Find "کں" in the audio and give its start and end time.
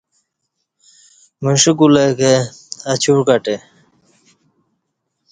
2.19-2.35